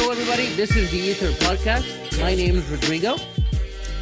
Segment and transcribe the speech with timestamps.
[0.00, 0.46] Hello, everybody.
[0.54, 2.20] This is the Ether Podcast.
[2.20, 3.16] My name is Rodrigo.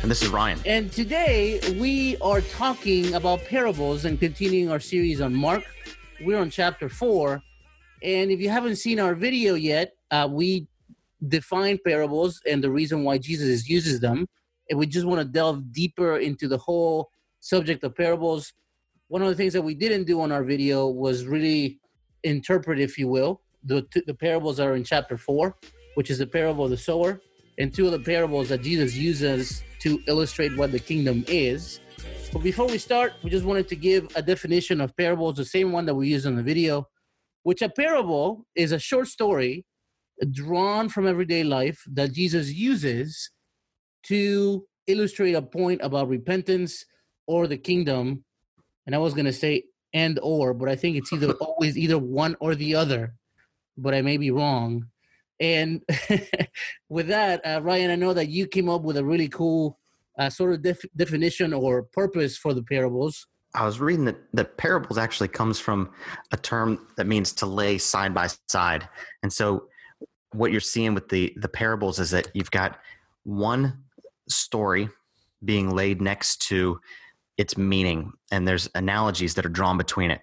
[0.02, 0.60] And this is Ryan.
[0.66, 5.64] And today we are talking about parables and continuing our series on Mark.
[6.20, 7.42] We're on chapter four.
[8.02, 10.66] And if you haven't seen our video yet, uh, we
[11.28, 14.28] define parables and the reason why Jesus uses them.
[14.68, 17.10] And we just want to delve deeper into the whole
[17.40, 18.52] subject of parables.
[19.08, 21.80] One of the things that we didn't do on our video was really
[22.22, 25.56] interpret, if you will, the, the parables are in chapter four,
[25.96, 27.20] which is the parable of the sower,
[27.58, 31.80] and two of the parables that Jesus uses to illustrate what the kingdom is.
[32.32, 35.72] But before we start, we just wanted to give a definition of parables, the same
[35.72, 36.86] one that we used in the video,
[37.44, 39.64] which a parable is a short story
[40.30, 43.30] drawn from everyday life that Jesus uses
[44.04, 46.84] to illustrate a point about repentance
[47.26, 48.24] or the kingdom.
[48.86, 51.98] And I was going to say and or, but I think it's either always either
[51.98, 53.14] one or the other.
[53.78, 54.86] But I may be wrong.
[55.40, 55.82] And
[56.88, 59.78] with that, uh, Ryan, I know that you came up with a really cool
[60.18, 63.26] uh, sort of def- definition or purpose for the parables.
[63.54, 65.90] I was reading that the parables actually comes from
[66.30, 68.88] a term that means to lay side by side.
[69.22, 69.68] And so
[70.32, 72.78] what you're seeing with the the parables is that you've got
[73.24, 73.84] one
[74.28, 74.90] story
[75.44, 76.80] being laid next to
[77.38, 80.20] its meaning and there's analogies that are drawn between it.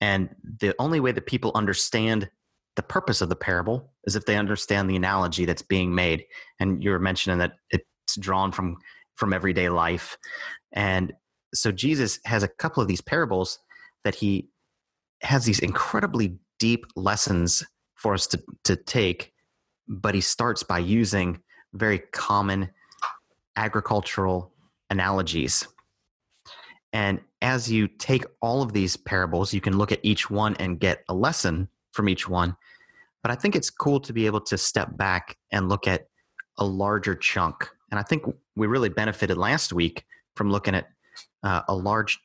[0.00, 2.28] And the only way that people understand
[2.76, 6.24] the purpose of the parable is if they understand the analogy that's being made.
[6.60, 8.76] And you're mentioning that it's drawn from
[9.16, 10.16] from everyday life.
[10.72, 11.12] And
[11.54, 13.58] so Jesus has a couple of these parables
[14.04, 14.48] that he
[15.22, 19.32] has these incredibly deep lessons for us to, to take,
[19.88, 21.40] but he starts by using
[21.72, 22.70] very common
[23.56, 24.52] agricultural
[24.90, 25.66] analogies.
[26.92, 30.78] And as you take all of these parables, you can look at each one and
[30.78, 32.56] get a lesson from each one.
[33.22, 36.06] But I think it's cool to be able to step back and look at
[36.58, 37.68] a larger chunk.
[37.90, 40.04] And I think we really benefited last week
[40.34, 40.86] from looking at
[41.42, 42.18] uh, a large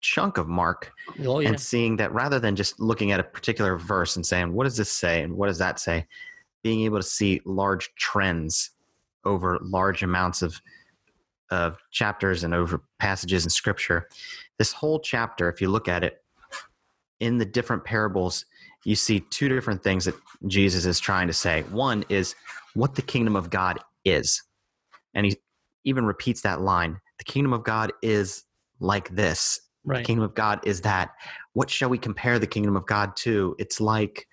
[0.00, 0.92] chunk of Mark
[1.24, 1.48] oh, yeah.
[1.48, 4.76] and seeing that rather than just looking at a particular verse and saying, what does
[4.76, 6.06] this say and what does that say?
[6.62, 8.70] Being able to see large trends
[9.24, 10.60] over large amounts of
[11.50, 14.08] of chapters and over passages in scripture.
[14.58, 16.22] This whole chapter, if you look at it
[17.20, 18.44] in the different parables,
[18.86, 20.14] you see two different things that
[20.46, 21.62] Jesus is trying to say.
[21.72, 22.36] One is
[22.74, 24.40] what the kingdom of God is.
[25.12, 25.36] And he
[25.84, 28.44] even repeats that line the kingdom of God is
[28.78, 29.58] like this.
[29.84, 29.98] Right.
[29.98, 31.10] The kingdom of God is that.
[31.54, 33.56] What shall we compare the kingdom of God to?
[33.58, 34.26] It's like,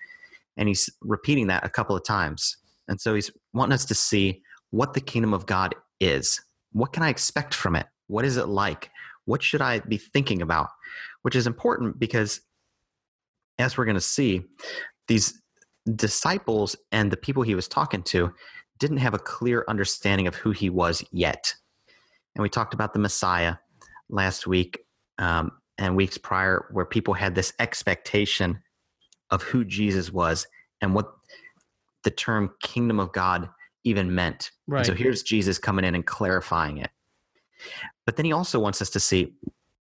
[0.58, 2.58] and he's repeating that a couple of times.
[2.88, 6.42] And so he's wanting us to see what the kingdom of God is.
[6.74, 7.88] What can I expect from it?
[8.08, 8.92] What is it like?
[9.26, 10.68] What should I be thinking about?
[11.22, 12.42] Which is important because,
[13.60, 14.42] as we're going to see,
[15.08, 15.42] these
[15.96, 18.34] disciples and the people he was talking to
[18.80, 21.54] didn't have a clear understanding of who he was yet
[22.36, 23.56] and we talked about the Messiah
[24.10, 24.80] last week
[25.18, 28.60] um, and weeks prior, where people had this expectation
[29.30, 30.48] of who Jesus was
[30.82, 31.12] and what
[32.04, 33.50] the term kingdom of God
[33.84, 34.52] even meant.
[34.68, 34.80] Right.
[34.80, 36.90] And so here's Jesus coming in and clarifying it.
[38.06, 39.34] But then he also wants us to see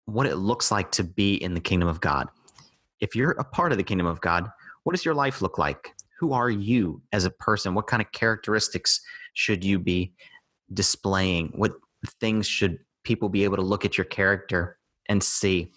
[0.06, 2.28] what it looks like to be in the kingdom of God.
[3.00, 4.48] If you're a part of the kingdom of God,
[4.84, 5.94] what does your life look like?
[6.18, 7.74] Who are you as a person?
[7.74, 9.00] What kind of characteristics
[9.34, 10.12] should you be
[10.72, 11.52] displaying?
[11.54, 11.72] What
[12.20, 14.78] things should people be able to look at your character
[15.08, 15.72] and see?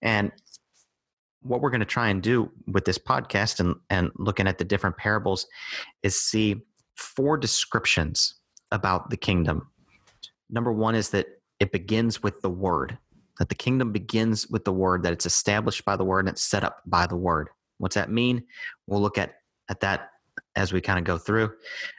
[0.00, 0.30] And
[1.40, 4.64] what we're going to try and do with this podcast and, and looking at the
[4.64, 5.46] different parables
[6.02, 6.62] is see
[6.94, 8.36] four descriptions
[8.70, 9.68] about the kingdom.
[10.48, 11.26] Number one is that
[11.58, 12.98] it begins with the word,
[13.38, 16.42] that the kingdom begins with the word, that it's established by the word and it's
[16.42, 17.48] set up by the word.
[17.78, 18.44] What's that mean?
[18.86, 19.34] We'll look at,
[19.68, 20.10] at that
[20.54, 21.52] as we kind of go through.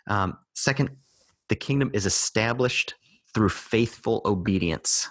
[0.07, 0.91] Um, second,
[1.49, 2.95] the kingdom is established
[3.33, 5.09] through faithful obedience.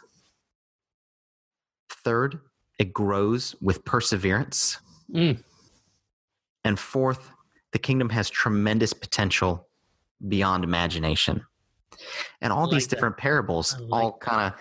[1.90, 2.40] Third,
[2.78, 4.78] it grows with perseverance.
[5.12, 5.42] Mm.
[6.64, 7.30] And fourth,
[7.72, 9.66] the kingdom has tremendous potential
[10.26, 11.44] beyond imagination.
[12.40, 13.22] And all like these different that.
[13.22, 14.60] parables like all kind of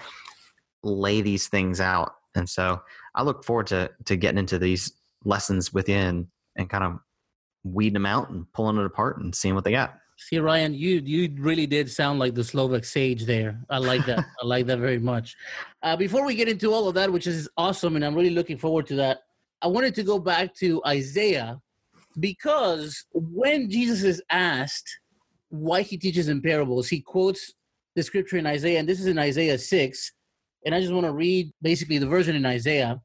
[0.84, 2.16] lay these things out.
[2.36, 2.82] And so
[3.16, 4.94] I look forward to to getting into these
[5.26, 7.00] lessons within and kind of
[7.64, 9.96] weeding them out and pulling it apart and seeing what they got.
[10.18, 13.60] See, Ryan, you you really did sound like the Slovak sage there.
[13.70, 14.20] I like that.
[14.42, 15.36] I like that very much.
[15.82, 18.58] Uh, before we get into all of that, which is awesome, and I'm really looking
[18.58, 19.24] forward to that,
[19.62, 21.60] I wanted to go back to Isaiah
[22.20, 25.00] because when Jesus is asked
[25.50, 27.54] why he teaches in parables, he quotes
[27.96, 30.12] the scripture in Isaiah, and this is in Isaiah 6.
[30.66, 33.02] And I just want to read basically the version in Isaiah.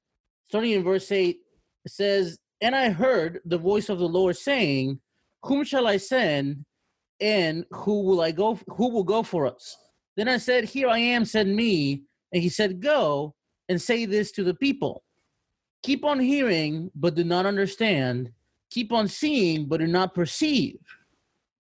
[0.48, 1.38] Starting in verse 8,
[1.84, 5.00] it says, And I heard the voice of the Lord saying,
[5.44, 6.64] Whom shall I send?
[7.20, 8.58] And who will I go?
[8.68, 9.76] Who will go for us?
[10.16, 12.02] Then I said, Here I am, send me.
[12.32, 13.34] And he said, Go
[13.68, 15.02] and say this to the people.
[15.82, 18.30] Keep on hearing, but do not understand.
[18.70, 20.78] Keep on seeing, but do not perceive.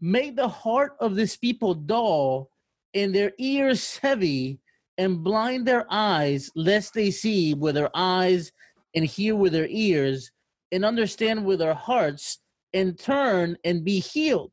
[0.00, 2.50] Make the heart of this people dull
[2.94, 4.58] and their ears heavy
[4.98, 8.52] and blind their eyes, lest they see with their eyes
[8.94, 10.30] and hear with their ears
[10.72, 12.38] and understand with their hearts
[12.72, 14.52] and turn and be healed.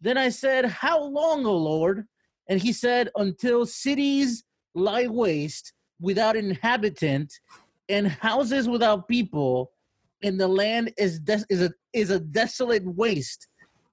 [0.00, 2.06] Then I said, How long, O Lord?
[2.48, 7.32] And he said, Until cities lie waste without inhabitant
[7.88, 9.72] and houses without people,
[10.22, 13.48] and the land is, des- is, a, is a desolate waste.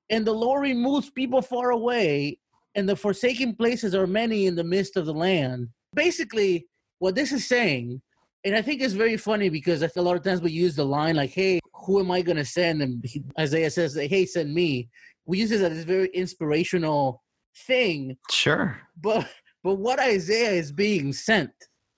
[0.09, 2.39] And the Lord removes people far away,
[2.75, 5.69] and the forsaken places are many in the midst of the land.
[5.93, 6.67] Basically,
[6.99, 8.01] what this is saying,
[8.45, 11.15] and I think it's very funny because a lot of times we use the line
[11.15, 12.81] like, hey, who am I going to send?
[12.81, 13.03] And
[13.39, 14.89] Isaiah says, hey, send me.
[15.25, 17.23] We use this as this very inspirational
[17.67, 18.17] thing.
[18.29, 18.79] Sure.
[19.01, 19.27] But
[19.63, 21.51] but what Isaiah is being sent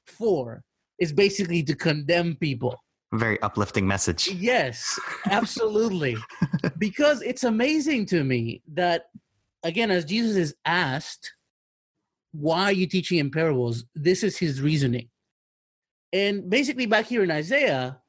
[0.08, 0.64] for
[1.00, 2.78] is basically to condemn people.
[3.14, 4.30] Very uplifting message.
[4.30, 6.16] Yes, absolutely.
[6.78, 9.06] because it's amazing to me that,
[9.64, 11.34] again, as Jesus is asked,
[12.32, 13.86] why are you teaching in parables?
[13.96, 15.10] This is his reasoning.
[16.14, 18.00] And basically, back here in Isaiah,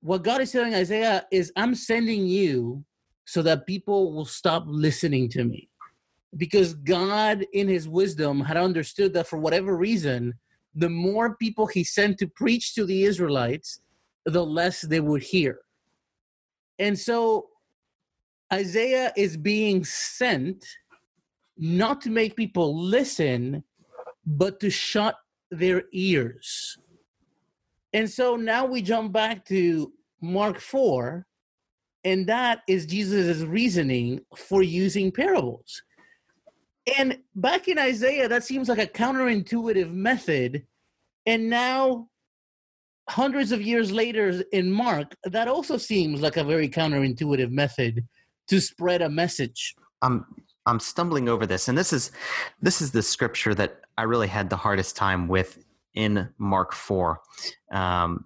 [0.00, 2.84] what God is telling Isaiah is, I'm sending you
[3.24, 5.68] so that people will stop listening to me.
[6.36, 10.34] Because God, in his wisdom, had understood that for whatever reason,
[10.74, 13.80] the more people he sent to preach to the Israelites,
[14.24, 15.60] the less they would hear.
[16.78, 17.48] And so
[18.52, 20.64] Isaiah is being sent
[21.56, 23.64] not to make people listen,
[24.26, 25.16] but to shut
[25.50, 26.78] their ears.
[27.92, 31.26] And so now we jump back to Mark 4,
[32.04, 35.82] and that is Jesus' reasoning for using parables.
[36.98, 40.66] And back in Isaiah, that seems like a counterintuitive method.
[41.26, 42.08] And now,
[43.08, 48.06] hundreds of years later in Mark, that also seems like a very counterintuitive method
[48.48, 49.74] to spread a message.
[50.00, 50.24] I'm
[50.66, 52.12] I'm stumbling over this, and this is
[52.60, 55.64] this is the scripture that I really had the hardest time with
[55.94, 57.20] in Mark four,
[57.70, 58.24] um,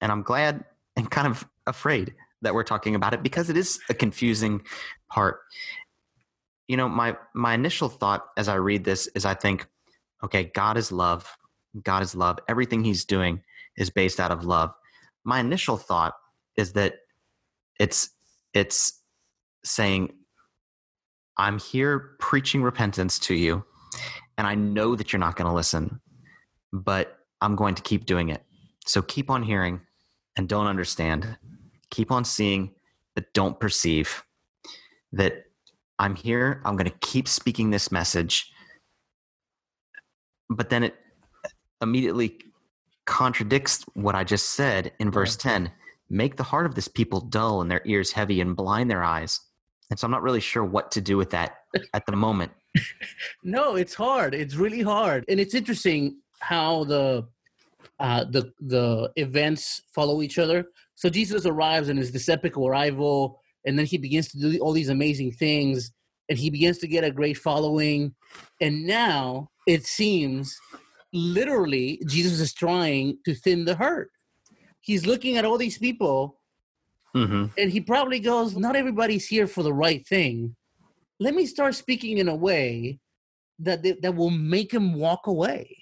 [0.00, 0.64] and I'm glad
[0.96, 4.62] and kind of afraid that we're talking about it because it is a confusing
[5.10, 5.40] part.
[6.68, 9.68] You know my my initial thought as i read this is i think
[10.24, 11.36] okay god is love.
[11.82, 12.38] God is love.
[12.48, 13.42] Everything he's doing
[13.76, 14.72] is based out of love.
[15.24, 16.14] My initial thought
[16.56, 16.94] is that
[17.78, 18.10] it's
[18.54, 19.02] it's
[19.64, 20.14] saying
[21.38, 23.64] i'm here preaching repentance to you
[24.38, 26.00] and i know that you're not going to listen
[26.72, 28.42] but i'm going to keep doing it
[28.86, 29.80] so keep on hearing
[30.36, 31.36] and don't understand
[31.90, 32.72] keep on seeing
[33.14, 34.22] but don't perceive
[35.12, 35.46] that
[35.98, 36.60] I'm here.
[36.64, 38.52] I'm going to keep speaking this message.
[40.50, 40.94] But then it
[41.82, 42.38] immediately
[43.06, 45.70] contradicts what I just said in verse 10
[46.08, 49.40] make the heart of this people dull and their ears heavy and blind their eyes.
[49.90, 51.58] And so I'm not really sure what to do with that
[51.94, 52.52] at the moment.
[53.44, 54.34] no, it's hard.
[54.34, 55.24] It's really hard.
[55.28, 57.26] And it's interesting how the
[57.98, 60.66] uh, the the events follow each other.
[60.96, 64.72] So Jesus arrives and is this epic arrival and then he begins to do all
[64.72, 65.92] these amazing things
[66.28, 68.14] and he begins to get a great following
[68.60, 70.58] and now it seems
[71.12, 74.08] literally jesus is trying to thin the herd
[74.80, 76.35] he's looking at all these people
[77.16, 77.44] mm-hmm.
[77.58, 80.54] and he probably goes not everybody's here for the right thing
[81.18, 82.98] let me start speaking in a way
[83.58, 85.76] that that will make him walk away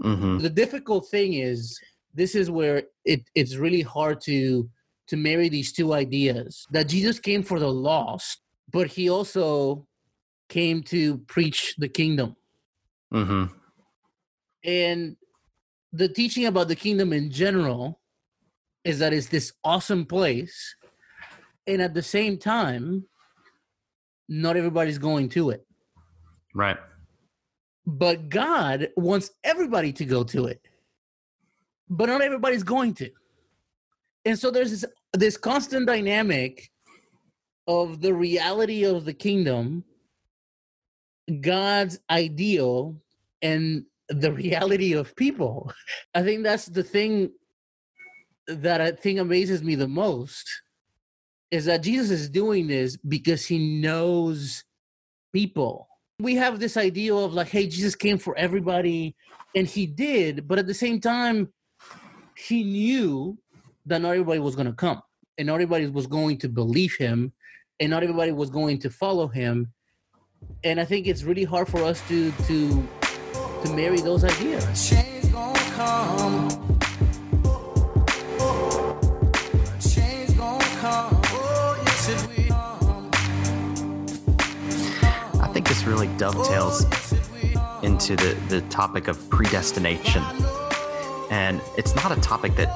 [0.00, 0.38] mm-hmm.
[0.38, 1.78] the difficult thing is
[2.14, 4.68] this is where it, it's really hard to
[5.10, 9.86] to marry these two ideas that Jesus came for the lost, but he also
[10.48, 12.36] came to preach the kingdom.
[13.12, 13.52] Mm-hmm.
[14.62, 15.16] And
[15.92, 17.99] the teaching about the kingdom in general
[18.84, 20.74] is that it's this awesome place.
[21.66, 23.04] And at the same time,
[24.28, 25.66] not everybody's going to it.
[26.54, 26.78] Right.
[27.86, 30.60] But God wants everybody to go to it.
[31.88, 33.10] But not everybody's going to.
[34.24, 36.70] And so there's this this constant dynamic
[37.66, 39.84] of the reality of the kingdom,
[41.40, 42.96] God's ideal,
[43.42, 45.72] and the reality of people.
[46.14, 47.30] I think that's the thing
[48.46, 50.48] that I think amazes me the most
[51.50, 54.64] is that Jesus is doing this because he knows
[55.32, 55.88] people.
[56.20, 59.16] We have this idea of like, hey, Jesus came for everybody,
[59.54, 61.52] and he did, but at the same time,
[62.36, 63.38] he knew
[63.86, 65.02] that not everybody was going to come
[65.38, 67.32] and not everybody was going to believe him
[67.80, 69.72] and not everybody was going to follow him.
[70.64, 72.88] And I think it's really hard for us to to
[73.64, 74.64] to marry those ideas.
[85.90, 86.84] Really dovetails
[87.82, 90.22] into the, the topic of predestination.
[91.32, 92.68] And it's not a topic that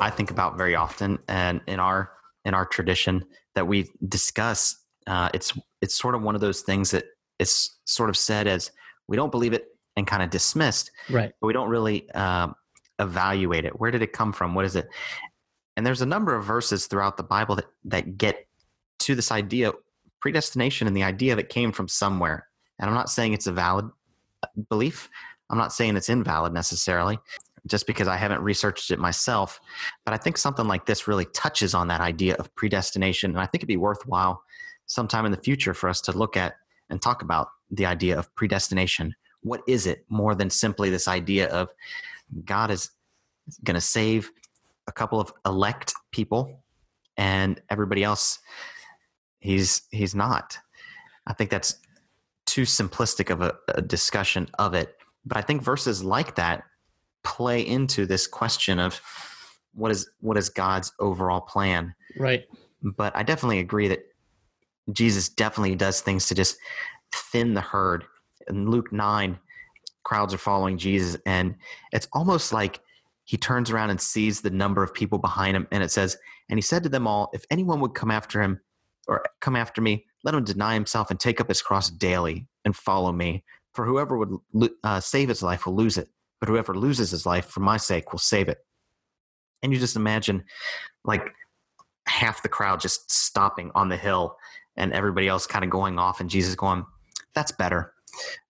[0.00, 1.18] I think about very often.
[1.26, 2.12] And in our
[2.44, 3.24] in our tradition
[3.56, 4.76] that we discuss,
[5.08, 7.04] uh, it's it's sort of one of those things that
[7.40, 8.70] is sort of said as
[9.08, 9.64] we don't believe it
[9.96, 11.32] and kind of dismissed, Right.
[11.40, 12.54] but we don't really um,
[13.00, 13.80] evaluate it.
[13.80, 14.54] Where did it come from?
[14.54, 14.88] What is it?
[15.76, 18.46] And there's a number of verses throughout the Bible that that get
[19.00, 19.72] to this idea
[20.20, 22.46] predestination and the idea that came from somewhere.
[22.78, 23.86] And I'm not saying it's a valid
[24.42, 25.08] uh, belief.
[25.50, 27.18] I'm not saying it's invalid necessarily,
[27.66, 29.60] just because I haven't researched it myself.
[30.04, 33.32] But I think something like this really touches on that idea of predestination.
[33.32, 34.42] And I think it'd be worthwhile
[34.86, 36.54] sometime in the future for us to look at
[36.88, 39.14] and talk about the idea of predestination.
[39.42, 41.68] What is it more than simply this idea of
[42.44, 42.90] God is
[43.64, 44.30] going to save
[44.86, 46.62] a couple of elect people
[47.16, 48.38] and everybody else
[49.40, 50.58] he's he's not.
[51.26, 51.76] I think that's
[52.46, 54.96] too simplistic of a, a discussion of it.
[55.24, 56.64] But i think verses like that
[57.22, 59.00] play into this question of
[59.74, 61.94] what is what is god's overall plan.
[62.18, 62.44] Right.
[62.82, 64.00] but i definitely agree that
[64.92, 66.56] jesus definitely does things to just
[67.12, 68.04] thin the herd.
[68.48, 69.38] In luke 9
[70.02, 71.54] crowds are following jesus and
[71.92, 72.80] it's almost like
[73.24, 76.16] he turns around and sees the number of people behind him and it says
[76.48, 78.60] and he said to them all if anyone would come after him
[79.08, 82.76] or come after me let him deny himself and take up his cross daily and
[82.76, 83.42] follow me
[83.74, 86.08] for whoever would uh, save his life will lose it
[86.40, 88.58] but whoever loses his life for my sake will save it
[89.62, 90.42] and you just imagine
[91.04, 91.34] like
[92.06, 94.36] half the crowd just stopping on the hill
[94.76, 96.84] and everybody else kind of going off and jesus going
[97.34, 97.92] that's better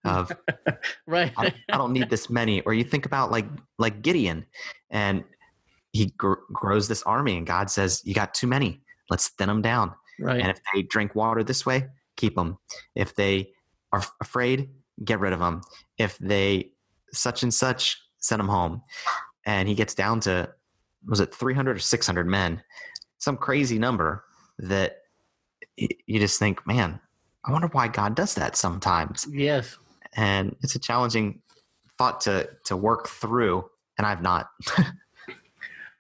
[0.04, 0.32] of
[1.06, 1.32] Right.
[1.36, 2.60] I, I don't need this many.
[2.62, 3.46] Or you think about like
[3.78, 4.46] like Gideon,
[4.90, 5.24] and
[5.92, 8.80] he gr- grows this army, and God says, "You got too many.
[9.10, 9.92] Let's thin them down.
[10.20, 10.40] Right.
[10.40, 12.58] And if they drink water this way, keep them.
[12.94, 13.50] If they
[13.92, 14.70] are afraid,
[15.04, 15.62] get rid of them.
[15.98, 16.72] If they
[17.12, 18.82] such and such, send them home."
[19.46, 20.50] And he gets down to
[21.06, 22.62] was it three hundred or six hundred men,
[23.18, 24.24] some crazy number
[24.58, 24.98] that
[25.76, 27.00] you just think, man.
[27.44, 29.78] I wonder why God does that sometimes yes.
[30.14, 31.40] and it's a challenging
[32.00, 33.62] thought to to work through
[33.98, 34.48] and i've not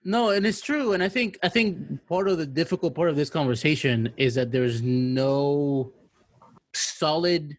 [0.02, 0.92] No, and it's true.
[0.92, 4.50] And I think I think part of the difficult part of this conversation is that
[4.50, 5.92] there's no
[6.72, 7.56] solid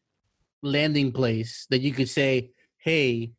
[0.64, 3.34] landing place that you could say, "Hey,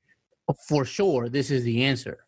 [0.69, 2.27] for sure, this is the answer."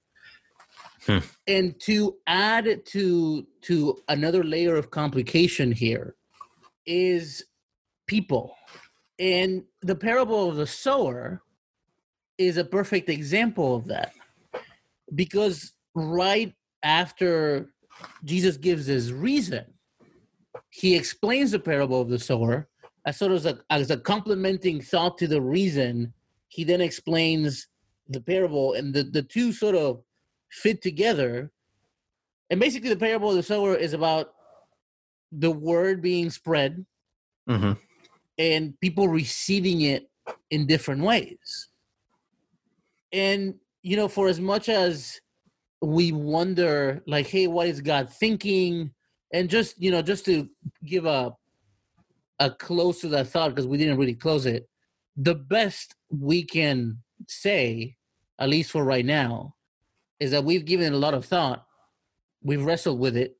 [1.06, 1.18] Hmm.
[1.46, 6.16] And to add to to another layer of complication here
[6.86, 7.44] is
[8.06, 8.56] people.
[9.18, 11.42] And the parable of the sower
[12.36, 14.12] is a perfect example of that.
[15.14, 16.52] Because right
[16.84, 17.70] after
[18.24, 19.64] Jesus gives his reason,
[20.70, 22.68] he explains the parable of the sower
[23.06, 26.12] as sort of as a, as a complementing thought to the reason.
[26.48, 27.66] He then explains
[28.08, 30.02] the parable, and the, the two sort of
[30.50, 31.50] fit together.
[32.50, 34.34] And basically, the parable of the sower is about
[35.32, 36.84] the word being spread
[37.48, 37.72] hmm
[38.38, 40.10] and people receiving it
[40.50, 41.68] in different ways.
[43.12, 45.20] And, you know, for as much as
[45.84, 48.92] we wonder, like, hey, what is God thinking?
[49.32, 50.48] And just, you know, just to
[50.84, 51.34] give a
[52.40, 54.68] a close to that thought, because we didn't really close it,
[55.16, 56.98] the best we can
[57.28, 57.96] say,
[58.38, 59.54] at least for right now,
[60.20, 61.66] is that we've given a lot of thought.
[62.42, 63.36] We've wrestled with it.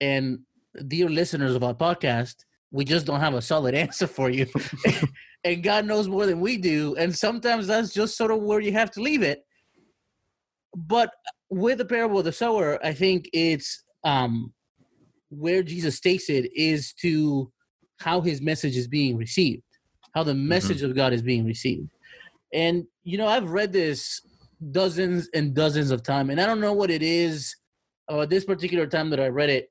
[0.00, 0.40] And
[0.88, 4.46] dear listeners of our podcast, we just don't have a solid answer for you.
[5.44, 6.96] and God knows more than we do.
[6.96, 9.44] And sometimes that's just sort of where you have to leave it.
[10.74, 11.10] But
[11.52, 14.54] with the parable of the sower, I think it's um,
[15.28, 17.52] where Jesus takes it is to
[18.00, 19.62] how his message is being received,
[20.14, 21.90] how the message of God is being received.
[22.54, 24.22] And, you know, I've read this
[24.70, 27.54] dozens and dozens of times, and I don't know what it is
[28.08, 29.68] about this particular time that I read it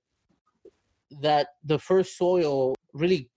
[1.20, 3.28] that the first soil really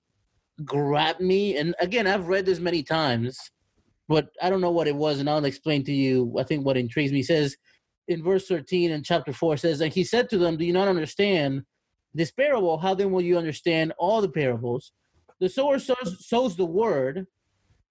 [0.66, 1.56] grabbed me.
[1.56, 3.38] And again, I've read this many times,
[4.06, 6.34] but I don't know what it was, and I'll explain to you.
[6.38, 7.56] I think what intrigues me says
[8.08, 10.88] in verse 13 in chapter 4 says, And he said to them, Do you not
[10.88, 11.62] understand
[12.12, 12.78] this parable?
[12.78, 14.92] How then will you understand all the parables?
[15.40, 17.26] The sower sows, sows the word,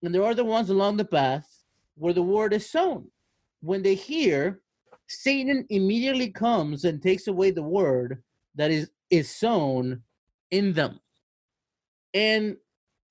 [0.02, 1.48] and there are the ones along the path
[1.96, 3.10] where the word is sown.
[3.62, 4.62] When they hear,
[5.08, 8.24] Satan immediately comes and takes away the word
[8.56, 10.02] that is is sown
[10.52, 11.00] in them.
[12.14, 12.58] And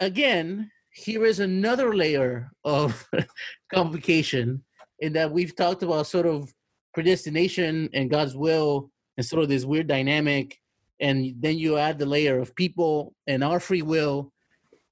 [0.00, 3.08] again, here is another layer of
[3.72, 4.64] complication
[4.98, 6.52] in that we've talked about sort of
[6.94, 10.58] predestination and God's will and sort of this weird dynamic.
[11.00, 14.32] And then you add the layer of people and our free will.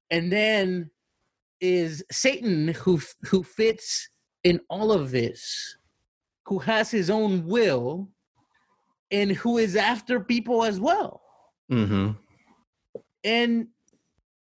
[0.09, 0.89] And then
[1.61, 4.09] is Satan who who fits
[4.43, 5.77] in all of this,
[6.45, 8.09] who has his own will
[9.11, 11.21] and who is after people as well.
[11.71, 12.11] Mm-hmm.
[13.23, 13.67] And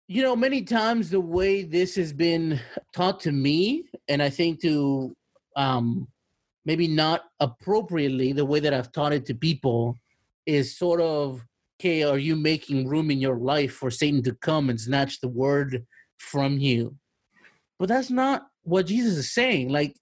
[0.09, 2.61] you know, many times the way this has been
[2.95, 5.17] taught to me, and I think to
[5.57, 6.07] um,
[6.67, 9.97] maybe not appropriately, the way that I've taught it to people
[10.45, 11.43] is sort of,
[11.81, 15.29] okay, are you making room in your life for Satan to come and snatch the
[15.29, 15.87] word
[16.19, 16.97] from you?
[17.79, 19.71] But that's not what Jesus is saying.
[19.71, 19.97] Like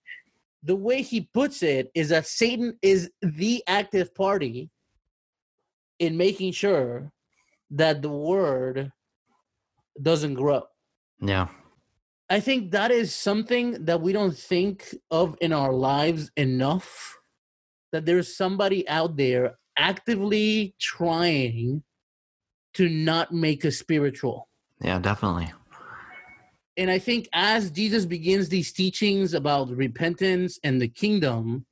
[0.62, 4.70] the way he puts it is that Satan is the active party
[5.98, 7.12] in making sure
[7.70, 8.90] that the word
[10.00, 10.62] doesn't grow.
[11.20, 11.48] Yeah.
[12.30, 17.18] I think that is something that we don't think of in our lives enough.
[17.92, 21.82] That there's somebody out there actively trying
[22.74, 24.48] to not make us spiritual.
[24.80, 25.52] Yeah, definitely.
[26.76, 31.66] And I think as Jesus begins these teachings about repentance and the kingdom,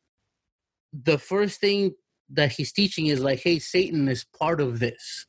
[0.92, 1.94] the first thing
[2.30, 5.26] that he's teaching is like, hey, Satan is part of this.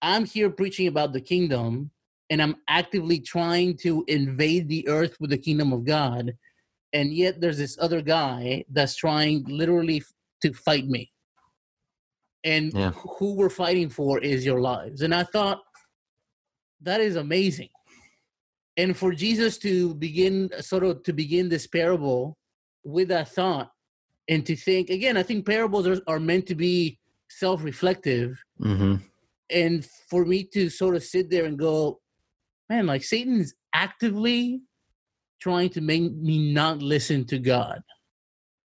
[0.00, 1.90] I'm here preaching about the kingdom,
[2.30, 6.32] and I'm actively trying to invade the earth with the kingdom of God.
[6.92, 10.02] And yet there's this other guy that's trying literally
[10.42, 11.12] to fight me.
[12.44, 12.92] And Yeah.
[12.92, 15.02] who we're fighting for is your lives.
[15.02, 15.60] And I thought
[16.80, 17.68] that is amazing.
[18.76, 22.38] And for Jesus to begin sort of to begin this parable
[22.84, 23.70] with that thought
[24.28, 28.96] and to think again, I think parables are, are meant to be self-reflective Mm-hmm.
[29.50, 32.00] and for me to sort of sit there and go,
[32.70, 34.62] man, like Satan's actively
[35.40, 37.82] trying to make me not listen to God.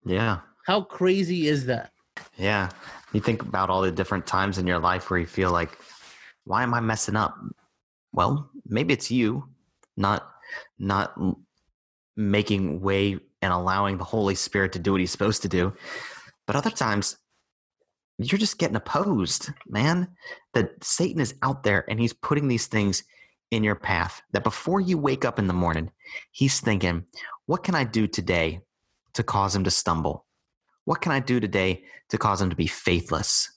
[0.05, 0.39] Yeah.
[0.65, 1.91] How crazy is that?
[2.37, 2.69] Yeah.
[3.13, 5.77] You think about all the different times in your life where you feel like,
[6.45, 7.35] why am I messing up?
[8.11, 9.47] Well, maybe it's you
[9.95, 10.27] not
[10.79, 11.13] not
[12.17, 15.73] making way and allowing the Holy Spirit to do what he's supposed to do.
[16.47, 17.17] But other times
[18.17, 20.07] you're just getting opposed, man.
[20.53, 23.03] That Satan is out there and he's putting these things
[23.51, 24.21] in your path.
[24.31, 25.91] That before you wake up in the morning,
[26.31, 27.05] he's thinking,
[27.45, 28.61] what can I do today
[29.13, 30.25] to cause him to stumble?
[30.85, 33.51] What can I do today to cause him to be faithless?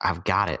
[0.00, 0.60] I've got it.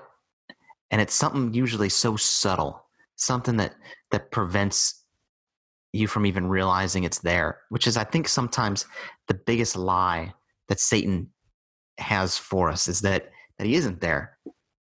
[0.90, 2.84] And it's something usually so subtle,
[3.16, 3.74] something that
[4.10, 5.04] that prevents
[5.92, 8.86] you from even realizing it's there, which is I think sometimes
[9.28, 10.34] the biggest lie
[10.68, 11.30] that Satan
[11.98, 14.36] has for us is that that he isn't there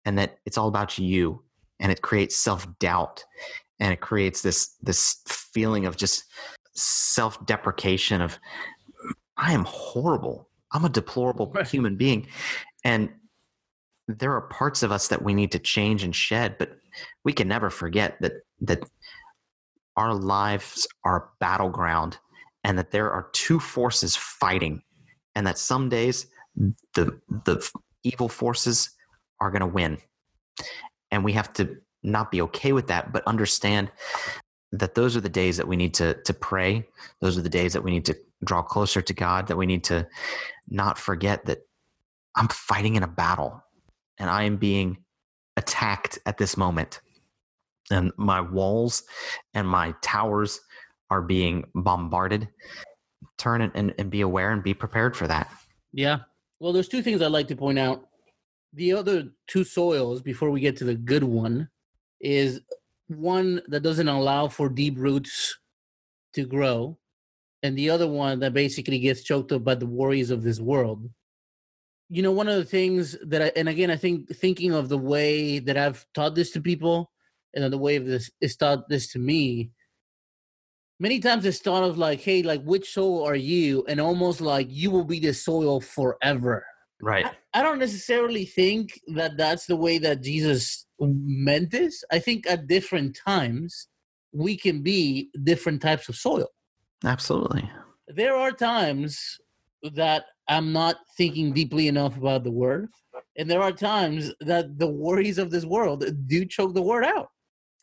[0.05, 1.43] and that it's all about you
[1.81, 3.25] and it creates self-doubt
[3.79, 6.23] and it creates this this feeling of just
[6.73, 8.39] self-deprecation of
[9.35, 10.47] I am horrible.
[10.71, 12.27] I'm a deplorable human being.
[12.85, 13.09] And
[14.07, 16.77] there are parts of us that we need to change and shed, but
[17.23, 18.83] we can never forget that that
[19.97, 22.17] our lives are a battleground
[22.63, 24.81] and that there are two forces fighting
[25.35, 26.27] and that some days
[26.93, 27.69] the the
[28.03, 28.91] evil forces
[29.39, 29.97] are going to win.
[31.12, 33.91] And we have to not be okay with that, but understand
[34.71, 36.88] that those are the days that we need to to pray.
[37.19, 39.84] Those are the days that we need to draw closer to God, that we need
[39.86, 40.08] to
[40.69, 41.60] not forget that
[42.36, 43.63] I'm fighting in a battle
[44.17, 44.97] and I am being
[45.58, 47.02] attacked at this moment.
[47.91, 49.04] And my walls
[49.54, 50.62] and my towers
[51.10, 52.47] are being bombarded.
[53.38, 55.52] Turn and, and, and be aware and be prepared for that.
[55.91, 56.19] Yeah.
[56.60, 58.08] Well, there's two things I'd like to point out.
[58.73, 61.69] The other two soils, before we get to the good one,
[62.21, 62.62] is
[63.07, 65.57] one that doesn't allow for deep roots
[66.34, 66.97] to grow,
[67.63, 71.10] and the other one that basically gets choked up by the worries of this world.
[72.10, 74.97] You know, one of the things that I, and again, I think thinking of the
[74.97, 77.12] way that I've taught this to people
[77.53, 79.71] and the way this is taught this to me,
[80.99, 83.86] many times it's thought of like, hey, like which soil are you?
[83.88, 86.65] And almost like you will be the soil forever.
[87.01, 87.25] Right.
[87.25, 92.03] I, I don't necessarily think that that's the way that Jesus meant this.
[92.11, 93.87] I think at different times
[94.33, 96.47] we can be different types of soil.
[97.03, 97.69] Absolutely.
[98.07, 99.37] There are times
[99.93, 102.89] that I'm not thinking deeply enough about the word.
[103.37, 107.29] And there are times that the worries of this world do choke the word out.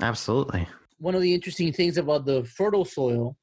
[0.00, 0.68] Absolutely.
[0.98, 3.36] One of the interesting things about the fertile soil,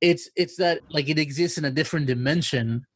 [0.00, 2.86] it's it's that like it exists in a different dimension.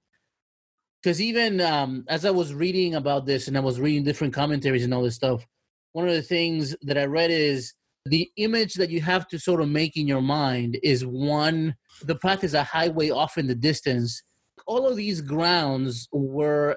[1.02, 4.84] Because even um, as I was reading about this and I was reading different commentaries
[4.84, 5.46] and all this stuff,
[5.92, 7.72] one of the things that I read is
[8.06, 12.16] the image that you have to sort of make in your mind is one the
[12.16, 14.22] path is a highway off in the distance.
[14.66, 16.76] All of these grounds were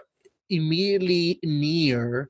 [0.49, 2.29] immediately near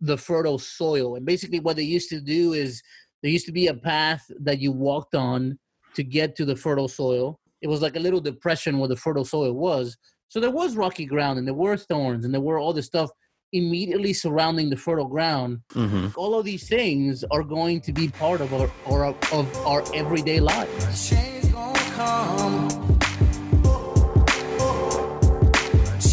[0.00, 1.16] the fertile soil.
[1.16, 2.82] And basically what they used to do is
[3.22, 5.58] there used to be a path that you walked on
[5.94, 7.40] to get to the fertile soil.
[7.62, 9.96] It was like a little depression where the fertile soil was
[10.28, 13.10] so there was rocky ground and there were thorns and there were all this stuff
[13.52, 18.40] immediately surrounding the fertile ground hmm all of these things are going to be part
[18.40, 21.08] of our or of our everyday lives.
[21.08, 22.68] Change gonna come.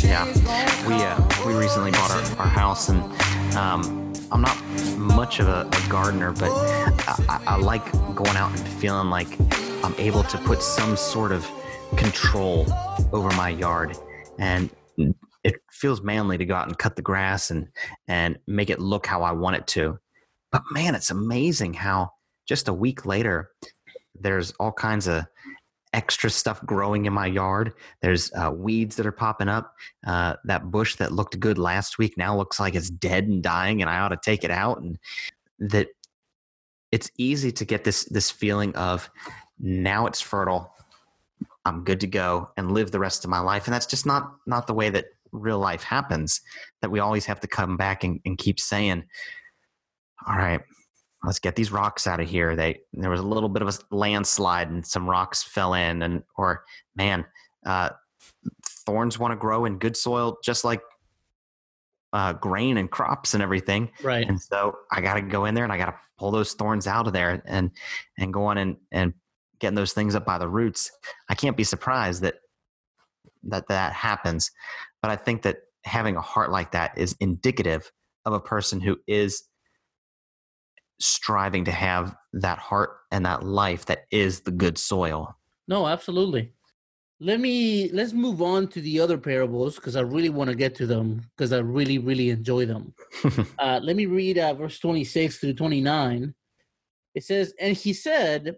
[0.04, 0.26] Yeah,
[0.88, 3.02] we uh, we recently bought our, our house, and
[3.56, 4.58] um, I'm not
[4.98, 9.40] much of a, a gardener, but I, I, I like going out and feeling like
[9.84, 11.48] I'm able to put some sort of
[11.98, 12.66] control
[13.12, 13.98] over my yard,
[14.38, 14.70] and
[15.44, 17.68] it feels manly to go out and cut the grass and
[18.08, 20.00] and make it look how I want it to.
[20.52, 22.12] But man, it's amazing how
[22.46, 23.50] just a week later,
[24.20, 25.26] there's all kinds of
[25.94, 27.74] extra stuff growing in my yard.
[28.02, 29.74] There's uh, weeds that are popping up.
[30.06, 33.82] Uh, that bush that looked good last week now looks like it's dead and dying,
[33.82, 34.82] and I ought to take it out.
[34.82, 34.98] And
[35.60, 35.88] that
[36.92, 39.10] it's easy to get this this feeling of
[39.60, 40.74] now it's fertile.
[41.66, 43.66] I'm good to go and live the rest of my life.
[43.66, 46.42] And that's just not not the way that real life happens.
[46.82, 49.04] That we always have to come back and, and keep saying,
[50.28, 50.62] "All right,
[51.24, 53.96] let's get these rocks out of here." They there was a little bit of a
[53.96, 57.26] landslide and some rocks fell in, and or man,
[57.66, 57.90] uh,
[58.86, 60.82] thorns want to grow in good soil just like
[62.14, 63.90] uh, grain and crops and everything.
[64.04, 64.28] Right.
[64.28, 66.88] And so I got to go in there and I got to pull those thorns
[66.88, 67.72] out of there and
[68.18, 69.14] and go on and and
[69.64, 70.92] getting those things up by the roots.
[71.30, 72.36] I can't be surprised that
[73.44, 74.52] that that happens,
[75.02, 77.90] but I think that having a heart like that is indicative
[78.26, 79.44] of a person who is
[81.00, 85.34] striving to have that heart and that life that is the good soil.
[85.68, 86.52] No, absolutely.
[87.22, 90.76] Let me let's move on to the other parables because I really want to get
[90.76, 92.94] to them because I really really enjoy them.
[93.60, 96.34] uh, let me read uh, verse twenty six through twenty nine.
[97.16, 98.58] It says, "And he said,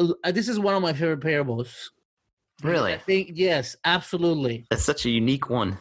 [0.00, 1.92] Uh, this is one of my favorite parables.
[2.62, 2.94] Really?
[2.94, 4.66] I think yes, absolutely.
[4.70, 5.78] That's such a unique one.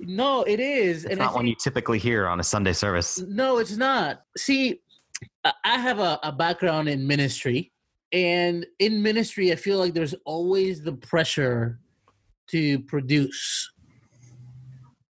[0.00, 3.22] No, it is, It's and not one you typically hear on a Sunday service.
[3.26, 4.22] No, it's not.
[4.36, 4.80] See,
[5.44, 7.72] I- I have a, a background in ministry,
[8.12, 11.78] and in ministry, I feel like there's always the pressure
[12.50, 13.70] to produce.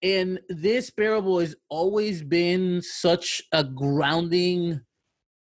[0.03, 4.81] And this parable has always been such a grounding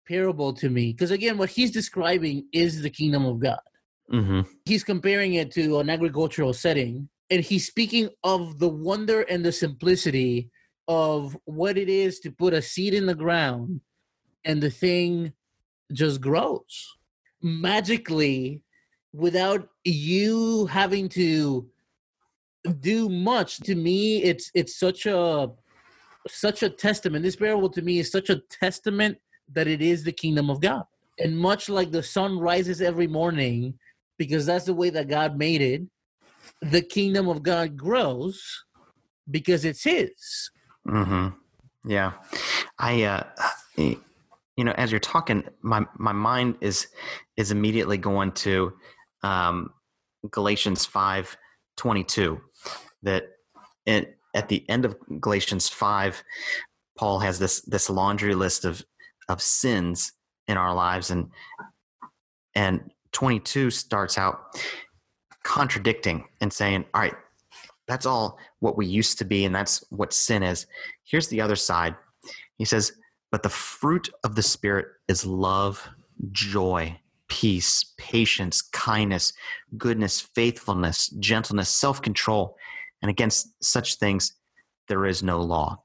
[0.08, 0.92] parable to me.
[0.92, 3.60] Because again, what he's describing is the kingdom of God.
[4.10, 9.44] Hmm he's comparing it to an agricultural setting and he's speaking of the wonder and
[9.44, 10.50] the simplicity
[10.88, 13.82] of what it is to put a seed in the ground
[14.46, 15.32] and the thing
[15.92, 16.98] just grows
[17.42, 18.62] magically
[19.14, 21.68] without you having to
[22.80, 23.58] do much.
[23.60, 25.50] To me it's it's such a
[26.28, 27.24] such a testament.
[27.24, 29.18] This parable to me is such a testament
[29.52, 30.84] that it is the kingdom of god
[31.20, 33.78] and much like the sun rises every morning
[34.18, 35.82] because that's the way that God made it.
[36.62, 38.64] The kingdom of God grows
[39.30, 40.50] because it's His.
[40.88, 41.30] hmm
[41.86, 42.14] Yeah,
[42.80, 43.24] I, uh,
[43.78, 43.98] you
[44.64, 46.88] know, as you're talking, my my mind is
[47.38, 48.74] is immediately going to
[49.24, 49.72] um,
[50.32, 51.36] Galatians five
[51.76, 52.42] twenty two.
[53.02, 53.26] That
[53.86, 56.24] it, at the end of Galatians five,
[56.98, 58.84] Paul has this this laundry list of
[59.30, 60.14] of sins
[60.48, 61.30] in our lives, and
[62.56, 64.58] and twenty two starts out
[65.44, 67.16] contradicting and saying, "All right,
[67.88, 70.66] that's all what we used to be and that's what sin is.
[71.04, 71.96] Here's the other side.
[72.58, 72.94] He says
[73.32, 75.90] but the fruit of the spirit is love
[76.32, 79.34] joy peace patience kindness
[79.76, 82.56] goodness faithfulness gentleness self-control
[83.02, 84.34] and against such things
[84.88, 85.83] there is no law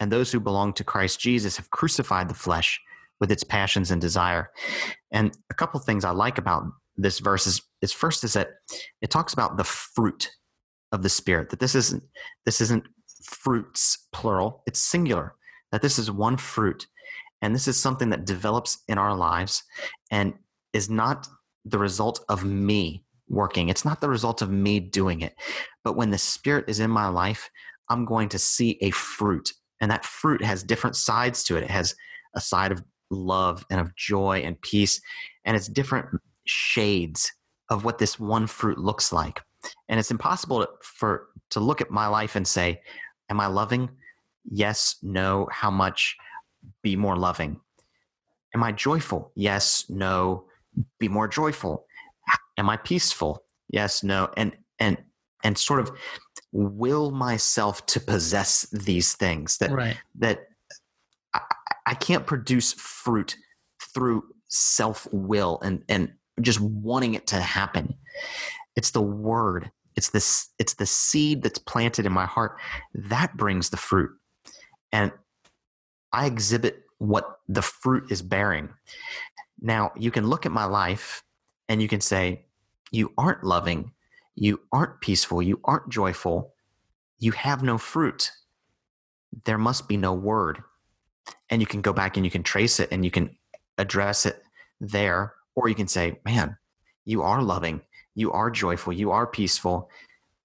[0.00, 2.80] and those who belong to christ jesus have crucified the flesh
[3.20, 4.50] with its passions and desire
[5.12, 6.64] and a couple things i like about
[6.96, 8.50] this verse is, is first is that
[9.02, 10.30] it talks about the fruit
[10.92, 12.02] of the spirit that this isn't
[12.46, 12.84] this isn't
[13.24, 15.34] fruits plural it's singular
[15.72, 16.86] that this is one fruit
[17.42, 19.64] And this is something that develops in our lives
[20.10, 20.32] and
[20.72, 21.28] is not
[21.66, 23.68] the result of me working.
[23.68, 25.34] It's not the result of me doing it.
[25.84, 27.50] But when the Spirit is in my life,
[27.90, 29.52] I'm going to see a fruit.
[29.84, 31.62] And that fruit has different sides to it.
[31.62, 31.94] It has
[32.34, 34.98] a side of love and of joy and peace,
[35.44, 36.06] and it's different
[36.46, 37.30] shades
[37.68, 39.42] of what this one fruit looks like.
[39.90, 42.80] And it's impossible to, for to look at my life and say,
[43.28, 43.90] "Am I loving?
[44.50, 45.50] Yes, no.
[45.52, 46.16] How much?
[46.80, 47.60] Be more loving.
[48.54, 49.32] Am I joyful?
[49.34, 50.46] Yes, no.
[50.98, 51.84] Be more joyful.
[52.56, 53.44] Am I peaceful?
[53.68, 54.30] Yes, no.
[54.38, 54.96] And and
[55.42, 55.90] and sort of
[56.54, 59.98] will myself to possess these things that Right.
[60.14, 60.46] that
[61.34, 61.40] I,
[61.84, 63.36] I can't produce fruit
[63.92, 67.94] through self will and and just wanting it to happen.
[68.76, 69.72] It's the word.
[69.96, 70.48] It's this.
[70.58, 72.58] It's the seed that's planted in my heart
[72.94, 74.10] that brings the fruit,
[74.92, 75.10] and
[76.12, 78.68] I exhibit what the fruit is bearing.
[79.60, 81.24] Now you can look at my life
[81.68, 82.46] and you can say,
[82.92, 83.90] "You aren't loving.
[84.34, 85.42] You aren't peaceful.
[85.42, 86.52] You aren't joyful.
[87.18, 88.30] You have no fruit.
[89.44, 90.62] There must be no word."
[91.50, 93.36] and you can go back and you can trace it and you can
[93.78, 94.42] address it
[94.80, 96.56] there or you can say man
[97.04, 97.80] you are loving
[98.14, 99.88] you are joyful you are peaceful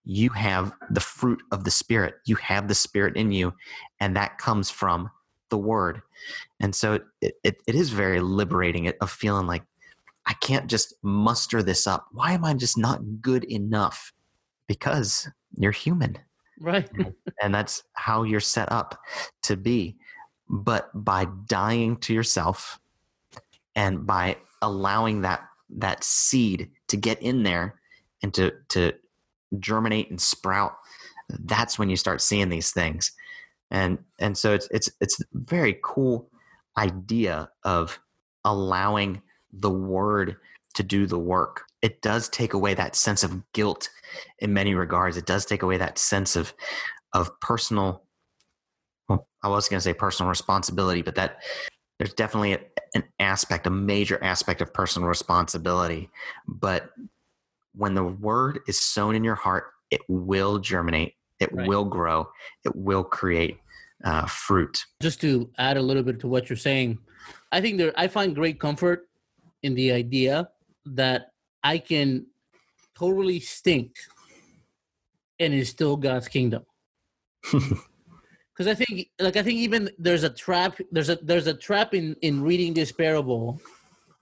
[0.05, 3.53] you have the fruit of the spirit you have the spirit in you
[3.99, 5.09] and that comes from
[5.49, 6.01] the word
[6.59, 9.63] and so it, it, it is very liberating of feeling like
[10.25, 12.07] i can't just muster this up.
[12.11, 14.13] Why am i just not good enough?
[14.67, 15.27] Because
[15.57, 16.17] you're human.
[16.59, 16.89] Right.
[17.41, 18.99] and that's how you're set up
[19.43, 19.97] to be.
[20.49, 22.79] But by dying to yourself
[23.75, 25.41] and by allowing that
[25.77, 27.79] that seed to get in there
[28.21, 28.93] and to to
[29.59, 30.73] germinate and sprout
[31.29, 33.11] that's when you start seeing these things.
[33.71, 36.29] And and so it's it's it's very cool
[36.77, 37.99] idea of
[38.43, 40.37] allowing the word
[40.75, 43.89] to do the work it does take away that sense of guilt
[44.39, 46.53] in many regards it does take away that sense of
[47.13, 48.03] of personal
[49.09, 51.41] well, I was going to say personal responsibility, but that
[51.97, 52.59] there's definitely a,
[52.93, 56.09] an aspect, a major aspect of personal responsibility.
[56.47, 56.91] But
[57.75, 61.67] when the word is sown in your heart, it will germinate, it Right.
[61.67, 62.29] will grow,
[62.63, 63.57] it will create
[64.05, 64.85] uh, fruit.
[65.01, 66.99] Just to add a little bit to what you're saying,
[67.51, 69.08] I think there I find great comfort
[69.63, 70.49] in the idea
[70.85, 71.31] that
[71.63, 72.27] I can
[72.97, 73.95] totally stink
[75.39, 76.65] and it's still God's kingdom.
[78.59, 80.77] Because I think, like, I think even there's a trap.
[80.91, 83.61] There's a there's a trap in in reading this parable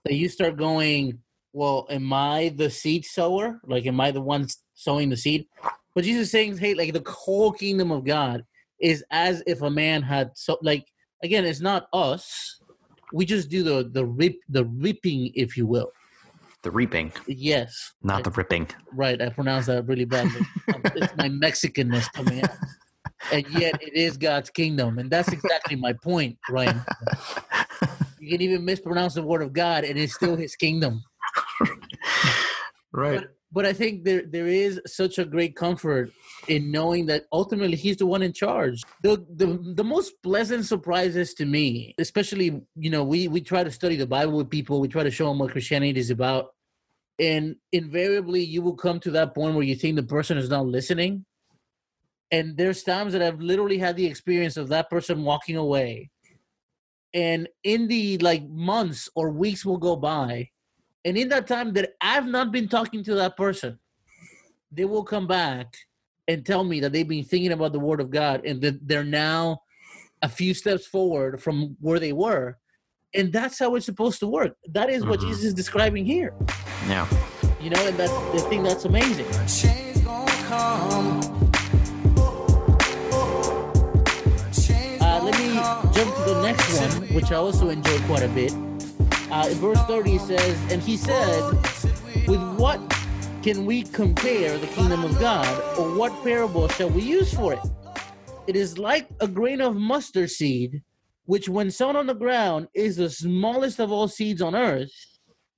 [0.06, 1.18] that you start going,
[1.54, 3.60] well, am I the seed sower?
[3.66, 4.46] Like, am I the one
[4.76, 5.48] sowing the seed?
[5.96, 8.46] But Jesus is saying, hey, like the whole kingdom of God
[8.80, 10.86] is as if a man had so like
[11.24, 12.62] again, it's not us.
[13.14, 15.92] We just do the the rip the ripping, if you will.
[16.64, 18.68] The reaping, Yes, not the ripping.
[18.92, 20.42] Right, I pronounced that really badly.
[20.74, 22.58] Um, it's my Mexicanness coming out.
[23.32, 25.00] And yet it is God's kingdom.
[25.00, 26.82] And that's exactly my point, Ryan.
[28.20, 31.04] You can even mispronounce the word of God and it's still his kingdom.
[32.92, 33.22] right.
[33.22, 36.12] But, but I think there there is such a great comfort
[36.48, 38.84] in knowing that ultimately he's the one in charge.
[39.04, 43.72] The the the most pleasant surprises to me, especially, you know, we we try to
[43.72, 46.48] study the Bible with people, we try to show them what Christianity is about.
[47.20, 50.66] And invariably you will come to that point where you think the person is not
[50.66, 51.26] listening.
[52.32, 56.10] And there's times that I've literally had the experience of that person walking away.
[57.14, 60.50] And in the like months or weeks will go by,
[61.08, 63.80] and in that time that I've not been talking to that person,
[64.74, 65.74] they will come back
[66.28, 69.06] and tell me that they've been thinking about the word of God and that they're
[69.06, 69.62] now
[70.22, 72.58] a few steps forward from where they were.
[73.14, 74.58] And that's how it's supposed to work.
[74.68, 75.30] That is what Mhm.
[75.30, 76.34] Jesus is describing here.
[76.90, 77.08] Yeah.
[77.62, 79.28] You know, and that's the thing that's amazing.
[79.48, 81.22] Change gonna come.
[85.00, 85.54] Uh, let me
[85.94, 88.52] jump to the next one, which I also enjoy quite a bit.
[89.30, 91.52] Uh, verse 30 it says, And he said,
[92.28, 92.80] With what
[93.44, 97.60] can we compare the kingdom of God, or what parable shall we use for it?
[98.48, 100.82] It is like a grain of mustard seed,
[101.26, 104.92] which when sown on the ground is the smallest of all seeds on earth.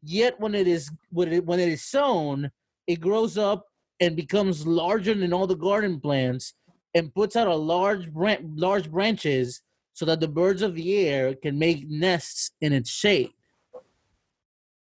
[0.01, 2.49] Yet when it is when it, when it is sown,
[2.87, 3.67] it grows up
[3.99, 6.55] and becomes larger than all the garden plants,
[6.95, 9.61] and puts out a large bran- large branches,
[9.93, 13.29] so that the birds of the air can make nests in its shade.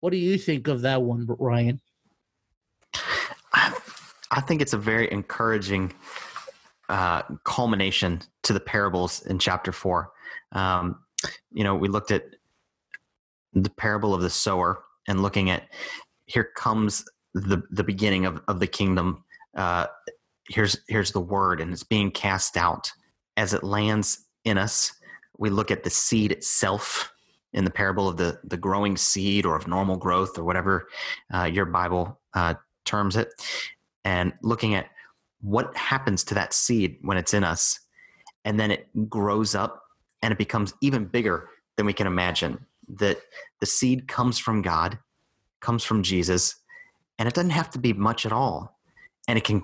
[0.00, 1.80] What do you think of that one, Ryan?
[4.30, 5.92] I, think it's a very encouraging
[6.88, 10.12] uh, culmination to the parables in chapter four.
[10.52, 11.00] Um,
[11.50, 12.24] you know, we looked at
[13.52, 15.68] the parable of the sower and looking at
[16.26, 19.24] here comes the the beginning of, of the kingdom.
[19.56, 19.87] Uh,
[20.48, 22.92] here's here's the word, and it's being cast out
[23.37, 24.92] as it lands in us.
[25.38, 27.12] We look at the seed itself
[27.52, 30.88] in the parable of the the growing seed or of normal growth or whatever
[31.34, 33.28] uh, your Bible uh, terms it,
[34.04, 34.87] and looking at
[35.40, 37.80] what happens to that seed when it's in us,
[38.44, 39.82] and then it grows up
[40.22, 42.64] and it becomes even bigger than we can imagine.
[42.88, 43.18] That
[43.61, 44.98] the seed comes from God,
[45.61, 46.56] comes from Jesus,
[47.18, 48.78] and it doesn't have to be much at all.
[49.28, 49.62] And it can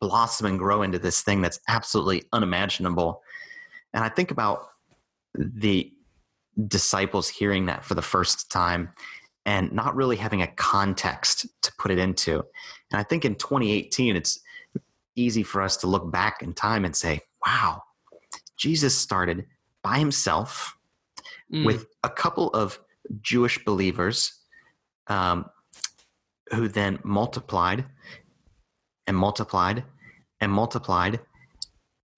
[0.00, 3.20] blossom and grow into this thing that's absolutely unimaginable.
[3.92, 4.68] And I think about
[5.34, 5.92] the
[6.68, 8.90] disciples hearing that for the first time
[9.46, 12.44] and not really having a context to put it into.
[12.90, 14.40] And I think in 2018, it's
[15.16, 17.82] easy for us to look back in time and say, wow,
[18.56, 19.46] Jesus started
[19.82, 20.76] by himself
[21.52, 21.66] Mm.
[21.66, 22.78] with a couple of
[23.20, 24.40] Jewish believers
[25.08, 25.44] um,
[26.52, 27.84] who then multiplied
[29.06, 29.84] and multiplied
[30.40, 31.20] and multiplied.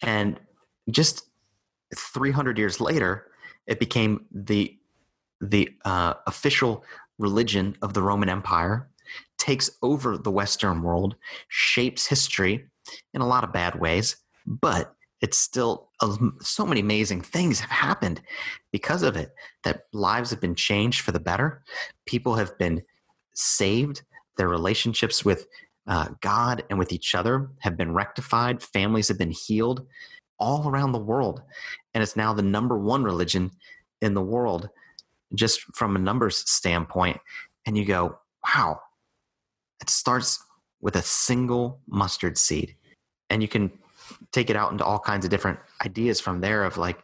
[0.01, 0.39] And
[0.91, 1.27] just
[1.95, 3.27] 300 years later,
[3.67, 4.77] it became the,
[5.41, 6.85] the uh, official
[7.19, 8.89] religion of the Roman Empire,
[9.39, 11.17] takes over the Western world,
[11.49, 12.67] shapes history
[13.15, 15.89] in a lot of bad ways, but it's still
[16.41, 18.21] so many amazing things have happened
[18.71, 19.31] because of it
[19.65, 21.63] that lives have been changed for the better.
[22.05, 22.83] People have been
[23.35, 24.03] saved.
[24.37, 25.47] Their relationships with
[25.87, 28.63] uh, god and with each other have been rectified.
[28.63, 29.87] Families have been healed
[30.39, 31.43] all around the world
[31.95, 33.51] and it's now the number one religion
[34.03, 34.69] in the world
[35.35, 37.19] just from a numbers standpoint
[37.67, 38.81] and you go wow.
[39.81, 40.43] It starts
[40.81, 42.77] with a single mustard seed
[43.29, 43.73] and you can
[44.33, 47.03] take it out into all kinds of different ideas from there of like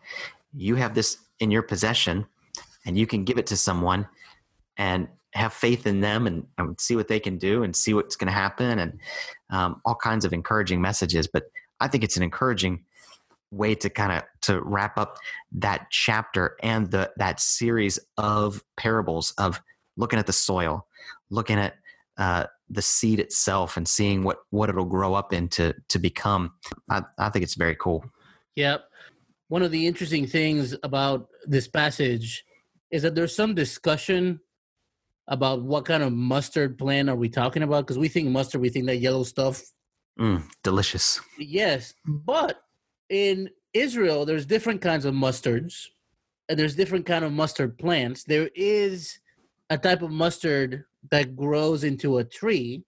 [0.55, 2.27] you have this in your possession
[2.87, 4.07] and you can give it to someone
[4.77, 8.16] and have faith in them and, and see what they can do and see what's
[8.16, 8.99] going to happen and
[9.51, 11.45] um, all kinds of encouraging messages but
[11.81, 12.85] i think it's an encouraging
[13.52, 15.18] way to kind of to wrap up
[15.52, 19.60] that chapter and the that series of parables of
[19.96, 20.86] looking at the soil
[21.30, 21.74] looking at
[22.18, 26.52] uh, the seed itself and seeing what what it'll grow up into to become.
[26.90, 28.04] I, I think it's very cool.
[28.56, 28.84] Yep.
[29.48, 32.44] One of the interesting things about this passage
[32.90, 34.40] is that there's some discussion
[35.28, 38.68] about what kind of mustard plant are we talking about because we think mustard we
[38.68, 39.62] think that yellow stuff
[40.18, 41.20] mm, delicious.
[41.38, 42.62] Yes but
[43.12, 45.87] in israel there's different kinds of mustards
[46.48, 48.25] and there's different kind of mustard plants.
[48.25, 49.18] There is
[49.70, 52.85] a type of mustard that grows into a tree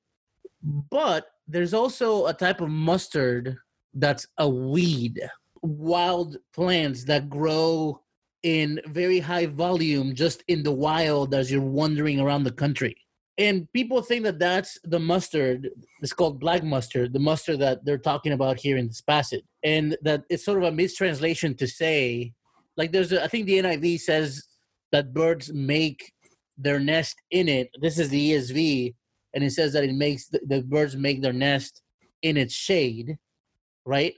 [0.90, 3.56] but there's also a type of mustard
[3.92, 5.20] that's a weed.
[5.62, 8.00] Wild plants that grow
[8.42, 12.96] in very high volume just in the wild as you're wandering around the country
[13.36, 15.70] and people think that that's the mustard
[16.00, 19.44] it's called black mustard the mustard that they're talking about here in this passage.
[19.62, 22.32] And that it's sort of a mistranslation to say
[22.76, 24.44] like there's a, i think the niv says
[24.92, 26.12] that birds make
[26.56, 27.68] their nest in it.
[27.80, 28.94] This is the esv
[29.34, 31.82] and it says that it makes the, the birds make their nest
[32.22, 33.16] in its shade
[33.86, 34.14] right?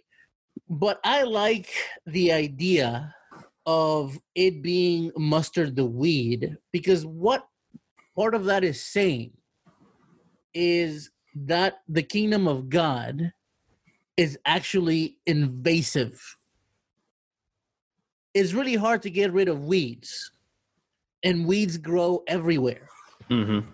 [0.69, 1.71] But i like
[2.07, 3.15] the idea
[3.65, 7.47] of it being mustard the weed because what
[8.17, 9.33] part of that is saying
[10.55, 13.33] is that the kingdom of God
[14.17, 16.37] is actually invasive.
[18.33, 20.31] It's really hard to get rid of weeds,
[21.23, 22.89] and weeds grow everywhere.
[23.31, 23.69] mm-hmm.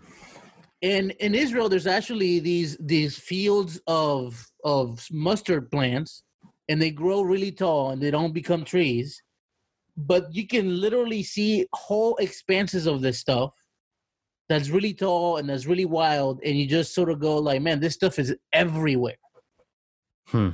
[0.84, 6.24] And in Israel, there's actually these these fields of of mustard plants,
[6.68, 9.22] and they grow really tall, and they don't become trees.
[9.96, 13.52] But you can literally see whole expanses of this stuff
[14.52, 17.80] that's really tall and that's really wild, and you just sort of go like, "Man,
[17.80, 19.16] this stuff is everywhere."
[20.28, 20.50] Hmm.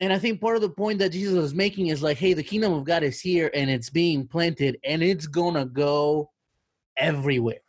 [0.00, 2.42] And I think part of the point that Jesus was making is like, "Hey, the
[2.42, 6.30] kingdom of God is here, and it's being planted, and it's gonna go
[6.96, 7.60] everywhere."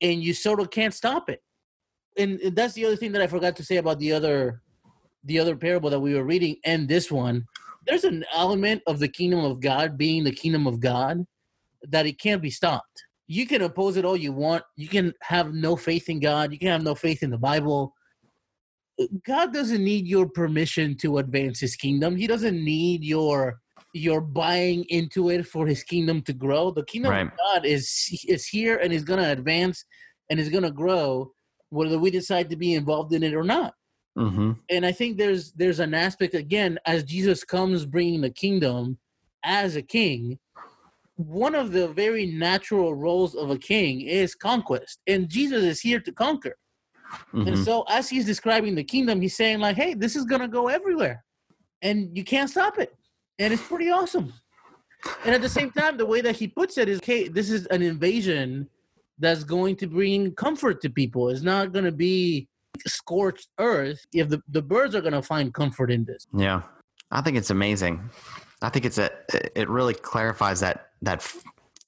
[0.00, 1.42] and you sort of can't stop it.
[2.18, 4.62] And and that's the other thing that I forgot to say about the other
[5.24, 7.46] the other parable that we were reading and this one.
[7.86, 11.24] There's an element of the kingdom of God being the kingdom of God
[11.88, 13.05] that it can't be stopped.
[13.28, 14.62] You can oppose it all you want.
[14.76, 16.52] You can have no faith in God.
[16.52, 17.92] You can have no faith in the Bible.
[19.26, 22.16] God doesn't need your permission to advance his kingdom.
[22.16, 23.60] He doesn't need your
[23.92, 26.70] your buying into it for his kingdom to grow.
[26.70, 27.26] The kingdom Right.
[27.26, 29.84] of God is is here and is going to advance
[30.30, 31.32] and is going to grow
[31.70, 33.74] whether we decide to be involved in it or not.
[34.18, 34.52] Mm-hmm.
[34.70, 38.98] And I think there's there's an aspect again as Jesus comes bringing the kingdom
[39.44, 40.38] as a king,
[41.16, 46.00] one of the very natural roles of a king is conquest, and Jesus is here
[46.00, 46.56] to conquer.
[47.32, 47.64] And Mhm.
[47.64, 51.24] so, as he's describing the kingdom, he's saying like, "Hey, this is gonna go everywhere,
[51.82, 52.94] and you can't stop it."
[53.38, 54.32] And it's pretty awesome.
[55.24, 57.66] And at the same time, the way that he puts it is, "Okay, this is
[57.66, 58.68] an invasion
[59.18, 61.30] that's going to bring comfort to people.
[61.30, 62.48] It's not gonna be
[62.86, 64.04] scorched earth.
[64.12, 66.62] If the the birds are gonna find comfort in this." Yeah,
[67.10, 68.10] I think it's amazing.
[68.66, 69.12] I think it's a
[69.54, 71.22] it really clarifies that that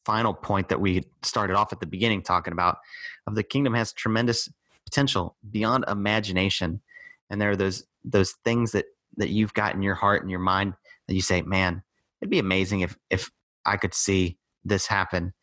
[0.05, 2.79] final point that we started off at the beginning talking about
[3.27, 4.49] of the kingdom has tremendous
[4.85, 6.81] potential beyond imagination,
[7.29, 8.85] and there are those those things that
[9.17, 10.75] that you've got in your heart and your mind
[11.09, 11.83] that you say, man,
[12.21, 13.29] it'd be amazing if if
[13.67, 15.35] I could see this happen.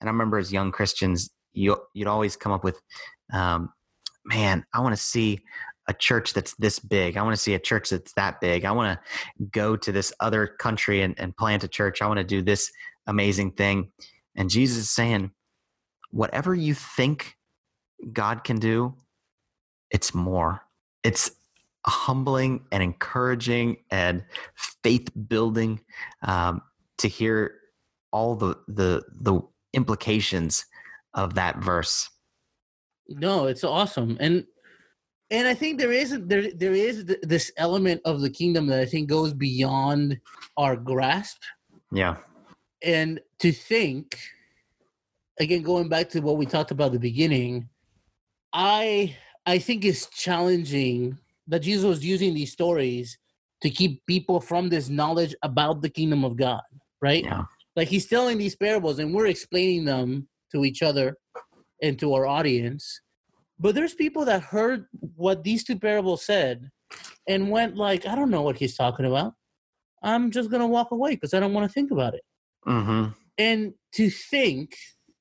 [0.00, 2.80] And I remember as young Christians, you you'd always come up with,
[3.32, 3.72] um,
[4.24, 5.40] man, I want to see
[5.88, 7.16] a church that's this big.
[7.16, 8.64] I want to see a church that's that big.
[8.64, 12.00] I want to go to this other country and, and plant a church.
[12.00, 12.70] I want to do this
[13.06, 13.90] amazing thing.
[14.36, 15.30] And Jesus is saying,
[16.10, 17.36] whatever you think
[18.12, 18.94] God can do,
[19.90, 20.62] it's more.
[21.02, 21.30] It's
[21.86, 24.24] humbling and encouraging and
[24.82, 25.80] faith building
[26.22, 26.62] um,
[26.98, 27.56] to hear
[28.10, 29.40] all the the the
[29.72, 30.64] implications
[31.14, 32.08] of that verse.
[33.08, 34.46] No, it's awesome, and
[35.34, 38.80] and I think there is there there is th- this element of the kingdom that
[38.80, 40.20] I think goes beyond
[40.56, 41.40] our grasp,
[41.92, 42.16] Yeah.
[42.82, 44.18] and to think
[45.40, 47.68] again, going back to what we talked about at the beginning,
[48.52, 49.16] I
[49.46, 51.18] I think it's challenging
[51.48, 53.18] that Jesus was using these stories
[53.62, 56.62] to keep people from this knowledge about the kingdom of God,
[57.02, 57.24] right?
[57.24, 57.44] Yeah.
[57.76, 61.16] like he's telling these parables and we're explaining them to each other
[61.82, 63.00] and to our audience
[63.58, 64.86] but there's people that heard
[65.16, 66.70] what these two parables said
[67.28, 69.34] and went like i don't know what he's talking about
[70.02, 72.22] i'm just going to walk away because i don't want to think about it
[72.66, 73.10] Mm-hmm.
[73.36, 74.74] and to think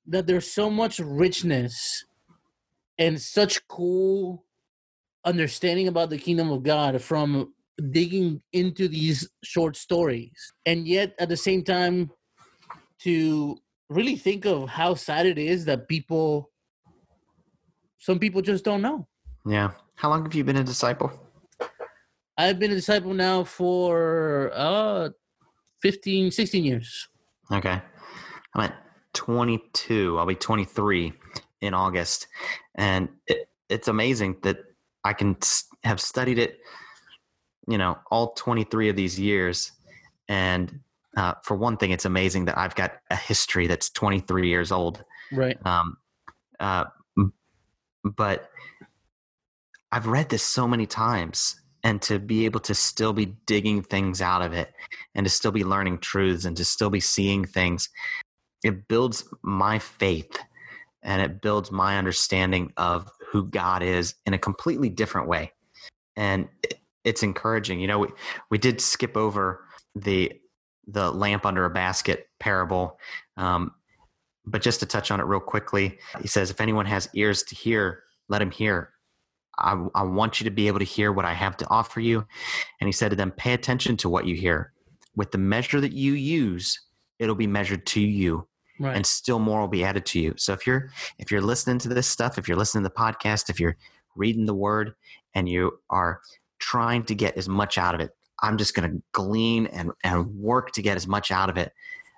[0.08, 2.06] that there's so much richness
[2.98, 4.46] and such cool
[5.26, 7.54] understanding about the kingdom of god from
[7.92, 12.10] digging into these short stories and yet at the same time
[13.00, 13.58] to
[13.90, 16.50] really think of how sad it is that people
[18.06, 19.08] some people just don't know
[19.46, 19.72] Yeah.
[19.96, 21.10] How long have you been a disciple?
[22.38, 25.10] i've been a disciple now for uh
[25.82, 27.08] 15 16 years
[27.52, 27.82] Okay.
[28.56, 28.74] I'm at
[29.14, 30.18] 22.
[30.18, 31.14] I'll be 23
[31.62, 32.28] in August.
[32.76, 34.58] And it, it's amazing that
[35.04, 35.38] I can
[35.84, 36.60] have studied it,
[37.68, 39.74] you know, all 23 of these years.
[40.28, 40.80] And
[41.18, 45.04] uh, for one thing, it's amazing that I've got a history that's 23 years old.
[45.32, 45.98] right Um,
[46.60, 46.86] uh,
[48.04, 48.50] but
[49.92, 54.22] I've read this so many times, and to be able to still be digging things
[54.22, 54.74] out of it,
[55.16, 57.90] and to still be learning truths, and to still be seeing things,
[58.64, 60.38] it builds my faith,
[61.04, 65.52] and it builds my understanding of who God is in a completely different way,
[66.16, 66.48] and
[67.04, 67.80] it's encouraging.
[67.80, 68.08] You know, we
[68.50, 70.34] we did skip over the
[70.88, 73.00] the lamp under a basket parable.
[73.38, 73.72] Um,
[74.46, 77.56] but just to touch on it real quickly, he says, If anyone has ears to
[77.56, 78.90] hear, let him hear.
[79.58, 82.26] I, I want you to be able to hear what I have to offer you.
[82.82, 84.74] And he said to them, Pay attention to what you hear.
[85.16, 86.80] With the measure that you use,
[87.20, 88.48] it'll be measured to you,
[88.80, 90.34] right and still more will be added to you.
[90.38, 90.90] So if you're
[91.20, 93.78] if you're listening to this stuff, if you're listening to the podcast, if you're
[94.16, 94.96] reading the word
[95.36, 96.22] and you are
[96.60, 100.72] trying to get as much out of it, I'm just gonna glean and, and work
[100.72, 101.74] to get as much out of it.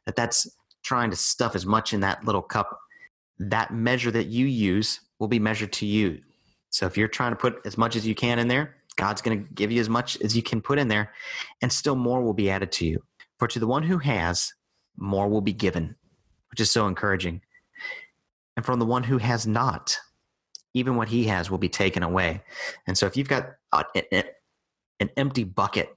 [0.05, 0.47] That that's
[0.85, 2.79] trying to stuff as much in that little cup,
[3.39, 6.21] that measure that you use will be measured to you.
[6.69, 9.43] So if you're trying to put as much as you can in there, God's going
[9.43, 11.11] to give you as much as you can put in there,
[11.61, 13.03] and still more will be added to you.
[13.39, 14.53] For to the one who has,
[14.95, 15.95] more will be given,
[16.51, 17.41] which is so encouraging.
[18.55, 19.97] And from the one who has not,
[20.73, 22.43] even what he has will be taken away.
[22.87, 23.83] And so if you've got a,
[24.13, 24.23] a-
[24.99, 25.89] an empty bucket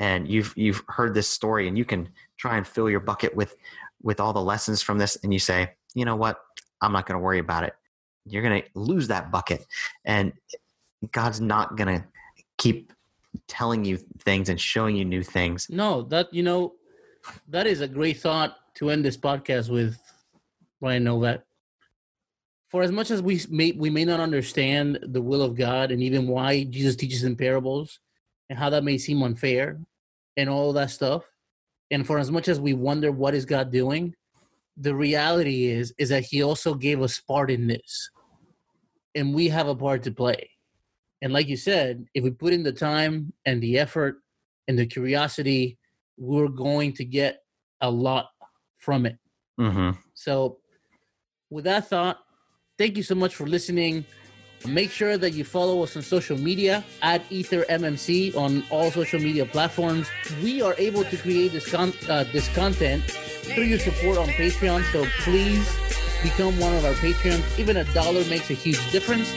[0.00, 3.54] and you've you've heard this story and you can try and fill your bucket with
[4.02, 6.38] with all the lessons from this and you say, you know what?
[6.80, 7.74] I'm not going to worry about it.
[8.24, 9.66] You're going to lose that bucket.
[10.04, 10.32] And
[11.12, 12.04] God's not going to
[12.58, 12.92] keep
[13.46, 15.68] telling you things and showing you new things.
[15.70, 16.74] No, that you know,
[17.48, 19.98] that is a great thought to end this podcast with,
[20.80, 21.40] Ryan Novak.
[22.68, 26.02] For as much as we may we may not understand the will of God and
[26.02, 27.98] even why Jesus teaches in parables,
[28.48, 29.80] and how that may seem unfair,
[30.36, 31.24] and all that stuff,
[31.90, 34.14] and for as much as we wonder what is God doing,
[34.76, 38.10] the reality is is that He also gave us part in this,
[39.14, 40.50] and we have a part to play.
[41.22, 44.18] And like you said, if we put in the time and the effort
[44.68, 45.78] and the curiosity,
[46.16, 47.40] we're going to get
[47.80, 48.26] a lot
[48.78, 49.16] from it.
[49.58, 50.58] hmm So,
[51.50, 52.18] with that thought,
[52.78, 54.04] thank you so much for listening.
[54.66, 59.46] Make sure that you follow us on social media at EtherMMC on all social media
[59.46, 60.08] platforms.
[60.42, 64.84] We are able to create this con- uh, this content through your support on Patreon.
[64.92, 65.64] So please
[66.22, 67.58] become one of our Patreons.
[67.58, 69.32] Even a dollar makes a huge difference.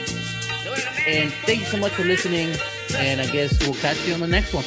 [1.06, 2.54] And thank you so much for listening.
[2.96, 4.64] And I guess we'll catch you on the next one.